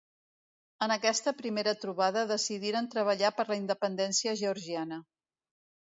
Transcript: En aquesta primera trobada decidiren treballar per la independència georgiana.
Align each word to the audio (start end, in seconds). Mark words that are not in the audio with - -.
En 0.85 0.93
aquesta 0.95 1.33
primera 1.41 1.75
trobada 1.83 2.25
decidiren 2.33 2.91
treballar 2.97 3.33
per 3.41 3.49
la 3.53 3.61
independència 3.63 4.39
georgiana. 4.45 5.03